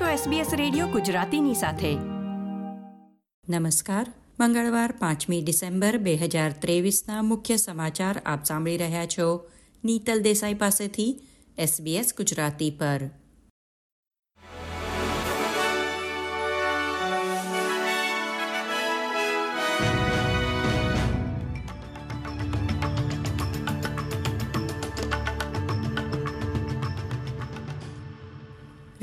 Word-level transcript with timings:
છો 0.00 0.30
SBS 0.30 0.46
radio 0.56 0.86
ગુજરાતીની 0.86 1.54
સાથે. 1.54 1.94
નમસ્કાર. 3.48 4.12
મંગળવાર 4.40 4.94
પાંચમી 4.98 5.42
ડિસેમ્બર 5.42 5.98
બે 5.98 6.14
હજાર 6.14 6.52
ત્રેવીસના 6.52 7.22
મુખ્ય 7.22 7.56
સમાચાર 7.56 8.22
આપ 8.26 8.44
સાંભળી 8.44 8.76
રહ્યા 8.76 9.06
છો. 9.06 9.50
નીતલ 9.84 10.22
દેસાઈ 10.22 10.54
પાસેથી 10.54 11.20
SBS 11.58 12.16
ગુજરાતી 12.16 12.70
પર. 12.70 13.00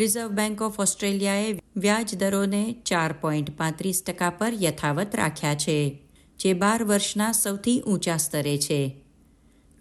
રિઝર્વ 0.02 0.30
બેંક 0.30 0.62
ઓફ 0.62 0.80
ઓસ્ટ્રેલિયાએ 0.80 1.60
વ્યાજ 1.78 2.16
દરોને 2.16 2.76
ચાર 2.86 3.14
પોઈન્ટ 3.14 3.58
પાંત્રીસ 3.58 4.04
ટકા 4.08 4.30
પર 4.30 4.54
યથાવત 4.62 5.16
રાખ્યા 5.16 5.56
છે, 5.56 6.02
જે 6.40 6.54
બાર 6.54 6.84
વર્ષના 6.84 7.32
સૌથી 7.32 7.82
ઊંચા 7.82 8.18
સ્તરે 8.18 8.58
છે. 8.58 9.02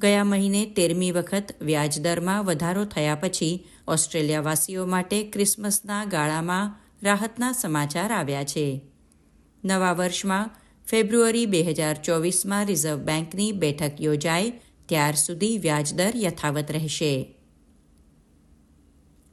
ગયા 0.01 0.25
મહિને 0.25 0.67
તેરમી 0.67 1.11
વખત 1.11 1.55
વ્યાજદરમાં 1.63 2.45
વધારો 2.45 2.85
થયા 2.85 3.15
પછી 3.15 3.65
ઓસ્ટ્રેલિયાવાસીઓ 3.89 4.87
માટે 4.87 5.23
ક્રિસમસના 5.23 6.05
ગાળામાં 6.05 6.81
રાહતના 7.03 7.53
સમાચાર 7.53 8.13
આવ્યા 8.13 8.45
છે. 8.45 8.81
નવા 9.65 9.93
વર્ષમાં 9.93 10.51
ફેબ્રુઆરી 10.91 11.47
બે 11.47 11.63
હજાર 11.63 11.95
ચોવીસમાં 11.95 12.67
રિઝર્વ 12.67 12.97
બેંકની 12.97 13.53
બેઠક 13.53 13.93
યોજાય, 14.01 14.51
ત્યાર 14.87 15.15
સુધી 15.15 15.59
વ્યાજદર 15.59 16.13
યથાવત 16.17 16.71
રહેશે. 16.71 17.37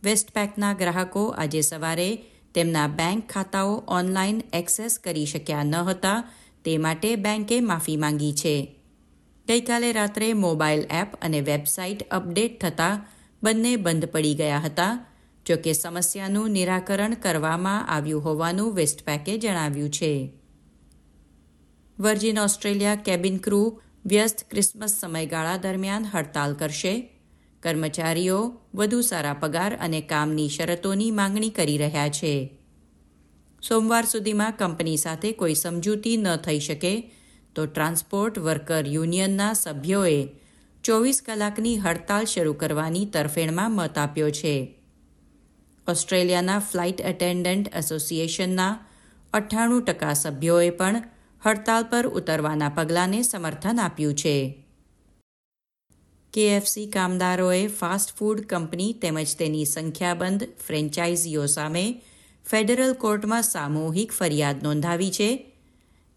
વેસ્ટપેકના 0.04 0.74
ગ્રાહકો 0.74 1.28
આજે 1.28 1.62
સવારે 1.62 2.24
તેમના 2.54 2.88
બેંક 2.88 3.32
ખાતાઓ 3.32 3.84
ઓનલાઈન 3.88 4.42
એક્સેસ 4.54 5.00
કરી 5.00 5.26
શક્યા 5.26 5.64
ન 5.64 5.76
હતા, 5.76 6.32
તે 6.66 6.78
માટે 6.78 7.16
બેંકે 7.16 7.60
માફી 7.60 7.98
માંગી 7.98 8.34
છે. 8.34 8.76
ગઈકાલે 9.48 9.92
રાત્રે 9.92 10.34
મોબાઈલ 10.34 10.80
એપ 10.80 11.16
અને 11.22 11.42
વેબસાઇટ 11.42 12.10
અપડેટ 12.10 12.66
થતાં 12.66 13.06
બંને 13.44 13.76
બંધ 13.76 14.06
પડી 14.06 14.36
ગયા 14.36 14.60
હતા. 14.60 15.06
જોકે 15.46 15.74
સમસ્યાનું 15.74 16.50
નિરાકરણ 16.50 17.14
કરવામાં 17.14 17.88
આવ્યું 17.88 18.24
હોવાનું 18.24 18.74
વેસ્ટપેકે 18.74 19.38
જણાવ્યું 19.38 19.90
છે. 19.90 20.34
વર્જિન 22.00 22.40
ઓસ્ટ્રેલિયા 22.40 22.96
કેબિન 22.96 23.38
ક્રૂ 23.38 23.80
વ્યસ્ત 24.06 24.46
ક્રિસમસ 24.52 24.98
સમયગાળા 25.00 25.58
દરમિયાન 25.58 26.06
હડતાલ 26.06 26.54
કરશે. 26.54 27.17
કર્મચારીઓ 27.68 28.40
વધુ 28.76 29.02
સારા 29.02 29.34
પગાર 29.34 29.78
અને 29.82 30.02
કામની 30.02 30.50
શરતોની 30.50 31.12
માંગણી 31.12 31.50
કરી 31.50 31.78
રહ્યા 31.78 32.10
છે. 32.10 32.34
સોમવાર 33.70 34.06
સુધીમાં 34.06 34.54
કંપની 34.58 34.98
સાથે 34.98 35.32
કોઈ 35.32 35.56
સમજૂતી 35.56 36.18
ન 36.18 36.36
થઈ 36.36 36.60
શકે 36.60 37.12
તો 37.56 37.66
ટ્રાન્સપોર્ટ 37.66 38.40
વર્કર 38.40 38.88
યુનિયનના 38.88 39.54
સભ્યોએ 39.54 40.28
ચોવીસ 40.84 41.22
કલાકની 41.26 41.78
હડતાલ 41.78 42.26
શરૂ 42.26 42.54
કરવાની 42.54 43.06
તરફેણમાં 43.06 43.72
મત 43.72 43.98
આપ્યો 43.98 44.30
છે. 44.30 44.56
ઓસ્ટ્રેલિયાના 45.88 46.60
ફ્લાઇટ 46.60 47.02
એટેન્ડન્ટ 47.02 47.76
એસોસિએશનના 47.76 48.86
અઠ્ઠાણું 49.34 49.84
ટકા 49.84 50.14
સભ્યોએ 50.14 50.70
પણ 50.70 51.04
હડતાલ 51.46 51.84
પર 51.84 52.08
ઉતરવાના 52.08 52.70
પગલાંને 52.70 53.22
સમર્થન 53.22 53.80
આપ્યું 53.84 54.14
છે. 54.14 54.67
કેએફસી 56.38 56.88
કામદારોએ 56.88 57.68
ફાસ્ટ 57.68 58.12
ફૂડ 58.18 58.40
કંપની 58.46 58.94
તેમજ 58.94 59.32
તેની 59.36 59.66
સંખ્યાબંધ 59.66 60.44
ફ્રેન્ચાઇઝીઓ 60.68 61.46
સામે 61.46 62.02
ફેડરલ 62.46 62.94
કોર્ટમાં 62.94 63.42
સામૂહિક 63.44 64.12
ફરિયાદ 64.12 64.62
નોંધાવી 64.64 65.10
છે, 65.10 65.30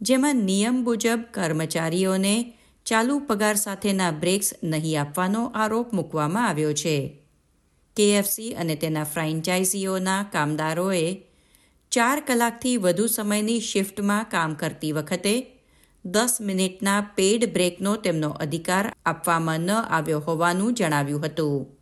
જેમાં 0.01 0.37
નિયમ 0.37 0.83
મુજબ 0.85 1.21
કર્મચારીઓને 1.31 2.35
ચાલુ 2.87 3.17
પગાર 3.21 3.57
સાથેના 3.57 4.11
બ્રેક્સ 4.11 4.55
નહીં 4.63 5.01
આપવાનો 5.01 5.43
આરોપ 5.55 5.93
મૂકવામાં 5.93 6.49
આવ્યો 6.49 6.73
છે. 6.73 6.97
કેએફસી 7.97 8.55
અને 8.55 8.77
તેના 8.77 9.05
ફ્રેન્ચાઇઝીઓના 9.05 10.23
કામદારોએ 10.23 11.23
ચાર 11.93 12.21
કલાકથી 12.21 12.77
વધુ 12.77 13.07
સમયની 13.07 13.61
શિફ્ટમાં 13.61 14.29
કામ 14.29 14.55
કરતી 14.55 14.93
વખતે 14.93 15.35
દસ 16.05 16.39
મિનિટના 16.41 17.01
પેડ 17.01 17.53
બ્રેકનો 17.53 17.97
તેમનો 17.97 18.31
અધિકાર 18.31 18.97
આપવામાં 19.07 19.61
ન 19.61 19.71
આવ્યો 19.71 20.21
હોવાનું 20.21 20.75
જણાવ્યું 20.75 21.25
હતું. 21.25 21.79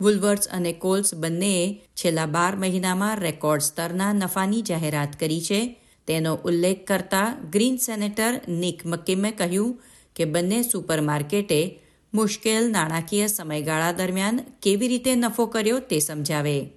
વુલવર્સ 0.00 0.48
અને 0.48 0.72
કોલ્સ 0.72 1.14
બંનેએ 1.14 1.82
છેલ્લા 1.96 2.26
બાર 2.26 2.56
મહિનામાં 2.56 3.18
રેકોર્ડ 3.18 3.62
સ્તરના 3.62 4.12
નફાની 4.12 4.62
જાહેરાત 4.62 5.20
કરી 5.20 5.40
છે. 5.40 5.80
તેનો 6.06 6.34
ઉલ્લેખ 6.34 6.86
કરતા 6.86 7.36
ગ્રીન 7.50 7.76
સેનેટર 7.76 8.40
નિક 8.48 8.86
મકીમે 8.86 9.30
કહ્યું 9.30 9.82
કે 10.16 10.24
બંને 10.24 10.62
સુપરમાર્કેટે 10.62 11.80
મુશ્કેલ 12.14 12.70
નાણાકીય 12.70 13.26
સમયગાળા 13.26 13.92
દરમિયાન 13.92 14.40
કેવી 14.62 14.88
રીતે 14.88 15.14
નફો 15.14 15.46
કર્યો 15.46 15.78
તે 15.78 15.98
સમજાવે. 15.98 16.70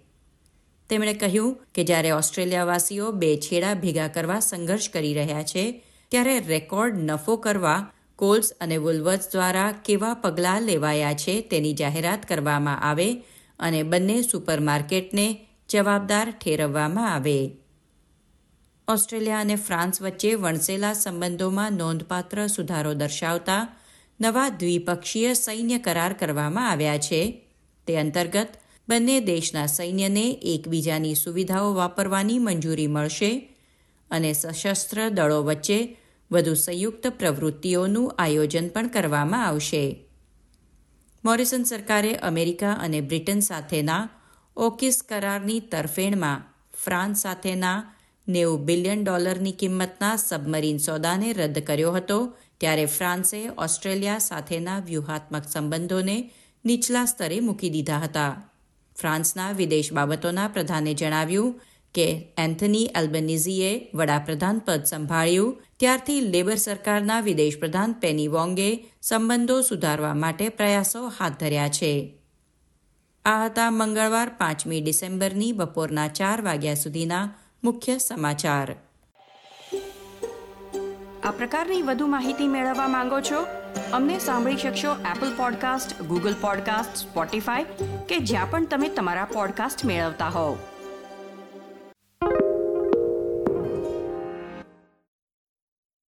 તેમણે 0.89 1.13
કહ્યું 1.13 1.57
કે 1.75 1.83
જ્યારે 1.83 2.11
ઓસ્ટ્રેલિયાવાસીઓ 2.11 3.11
બે 3.11 3.37
છેડા 3.37 3.73
ભેગા 3.73 4.07
કરવા 4.07 4.39
સંઘર્ષ 4.39 4.89
કરી 4.89 5.13
રહ્યા 5.13 5.43
છે 5.43 5.83
ત્યારે 6.11 6.39
રેકોર્ડ 6.39 6.97
નફો 6.97 7.35
કરવા, 7.35 7.91
કોલ્સ 8.15 8.51
અને 8.61 8.77
વુલવર્સ 8.77 9.29
દ્વારા 9.31 9.71
કેવા 9.85 10.13
પગલાં 10.13 10.61
લેવાયા 10.61 11.13
છે 11.13 11.41
તેની 11.41 11.73
જાહેરાત 11.73 12.25
કરવામાં 12.25 12.81
આવે 12.81 13.23
અને 13.59 13.83
બંને 13.83 14.21
સુપરમાર્કેટને 14.21 15.47
જવાબદાર 15.69 16.31
ઠેરવવામાં 16.31 17.13
આવે. 17.13 17.57
ઓસ્ટ્રેલિયા 18.87 19.39
અને 19.39 19.55
ફ્રાન્સ 19.55 20.01
વચ્ચે 20.01 20.33
વણસેલા 20.33 20.93
સંબંધોમાં 20.93 21.73
નોંધપાત્ર 21.73 22.47
સુધારો 22.47 22.93
દર્શાવતા 22.93 23.67
નવા 24.21 24.49
દ્વિપક્ષીય 24.49 25.33
સૈન્ય 25.33 25.77
કરાર 25.77 26.13
કરવામાં 26.13 26.71
આવ્યા 26.71 26.97
છે. 26.97 27.47
તે 27.87 27.97
અંતર્ગત, 27.97 28.47
બંને 28.89 29.19
દેશના 29.19 29.65
સૈન્યને 29.65 30.39
એકબીજાની 30.41 31.15
સુવિધાઓ 31.15 31.73
વાપરવાની 31.73 32.39
મંજૂરી 32.39 32.87
મળશે 32.87 33.56
અને 34.11 34.33
સશસ્ત્ર 34.33 35.09
દળો 35.09 35.43
વચ્ચે 35.43 35.97
વધુ 36.31 36.53
સંયુક્ત 36.53 37.07
પ્રવૃત્તિઓનું 37.07 38.15
આયોજન 38.17 38.67
પણ 38.67 38.87
કરવામાં 38.87 39.47
આવશે. 39.47 40.07
મોરિસન 41.25 41.63
સરકારે 41.63 42.15
અમેરિકા 42.15 42.71
અને 42.73 43.01
બ્રિટન 43.01 43.39
સાથેના 43.39 44.09
ઓકિસ 44.57 45.03
કરારની 45.09 45.59
તરફેણમાં 45.59 46.43
ફ્રાન્સ 46.83 47.21
સાથેના 47.21 47.93
નેવું 48.27 48.65
બિલિયન 48.65 49.03
ડોલરની 49.03 49.51
કિંમતના 49.51 50.15
સબમરીન 50.15 50.77
સોદાને 50.77 51.33
રદ 51.33 51.59
કર્યો 51.59 51.91
હતો, 51.91 52.37
ત્યારે 52.57 52.85
ફ્રાન્સે 52.85 53.49
ઓસ્ટ્રેલિયા 53.57 54.17
સાથેના 54.17 54.79
વ્યૂહાત્મક 54.79 55.43
સંબંધોને 55.49 56.31
નીચલા 56.65 57.05
સ્તરે 57.05 57.39
મૂકી 57.39 57.69
દીધા 57.69 57.97
હતા. 57.97 58.49
ફ્રાન્સના 58.99 59.51
વિદેશ 59.51 59.93
બાબતોના 59.93 60.47
પ્રધાને 60.47 60.93
જણાવ્યું 60.93 61.61
કે 61.93 62.33
એન્થની 62.37 62.85
એલ્બનીઝીએ 62.85 63.89
વડાપ્રધાન 63.95 64.59
પદ 64.59 64.83
સંભાળ્યું, 64.83 65.61
ત્યારથી 65.79 66.21
લેબર 66.21 66.55
સરકારના 66.55 67.19
વિદેશ 67.19 67.59
પ્રધાન 67.59 67.93
પેની 67.93 68.27
વોંગે 68.27 68.85
સંબંધો 69.01 69.61
સુધારવા 69.61 70.13
માટે 70.13 70.49
પ્રયાસો 70.49 71.07
હાથ 71.07 71.39
ધર્યા 71.39 71.67
છે. 71.67 72.19
આ 73.25 73.45
હતા 73.45 73.71
મંગળવાર 73.71 74.29
પાંચમી 74.29 74.81
ડિસેમ્બરની 74.81 75.51
બપોરના 75.51 76.07
ચાર 76.07 76.41
વાગ્યા 76.41 76.73
સુધીના 76.73 77.29
મુખ્ય 77.63 77.97
સમાચાર. 77.97 78.75
આ 81.23 81.31
પ્રકારની 81.31 81.81
વધુ 81.81 82.07
માહિતી 82.07 82.47
મેળવવા 82.47 82.87
માંગો 82.87 83.19
છો? 83.19 83.45
અમને 83.93 84.19
સાંભળી 84.19 84.57
શકશો 84.57 84.93
Apple 84.93 85.37
podcast 85.37 86.01
Google 86.01 86.33
podcast 86.41 86.97
Spotify 86.97 87.63
કે 88.09 88.17
જ્યાં 88.17 88.49
પણ 88.49 88.65
તમે 88.65 88.89
તમારા 88.89 89.25
પોડકાસ્ટ 89.25 89.85
મેળવતા 89.85 90.29
હોવ. 90.29 90.57